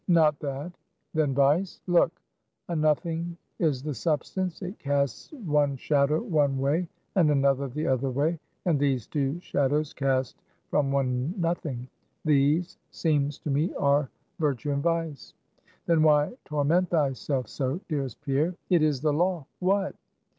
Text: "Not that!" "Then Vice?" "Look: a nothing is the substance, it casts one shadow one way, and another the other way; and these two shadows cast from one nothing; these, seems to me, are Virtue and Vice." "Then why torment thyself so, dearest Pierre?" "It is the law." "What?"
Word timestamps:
"Not 0.07 0.39
that!" 0.39 0.71
"Then 1.13 1.35
Vice?" 1.35 1.79
"Look: 1.85 2.11
a 2.69 2.75
nothing 2.75 3.37
is 3.59 3.83
the 3.83 3.93
substance, 3.93 4.63
it 4.63 4.79
casts 4.79 5.31
one 5.45 5.75
shadow 5.75 6.23
one 6.23 6.57
way, 6.57 6.87
and 7.13 7.29
another 7.29 7.67
the 7.67 7.85
other 7.85 8.09
way; 8.09 8.39
and 8.65 8.79
these 8.79 9.05
two 9.05 9.39
shadows 9.41 9.93
cast 9.93 10.41
from 10.71 10.91
one 10.91 11.35
nothing; 11.37 11.87
these, 12.25 12.79
seems 12.89 13.37
to 13.41 13.51
me, 13.51 13.75
are 13.75 14.09
Virtue 14.39 14.71
and 14.71 14.81
Vice." 14.81 15.35
"Then 15.85 16.01
why 16.01 16.33
torment 16.45 16.89
thyself 16.89 17.45
so, 17.47 17.79
dearest 17.87 18.19
Pierre?" 18.21 18.55
"It 18.71 18.81
is 18.81 19.01
the 19.01 19.13
law." 19.13 19.45
"What?" 19.59 19.93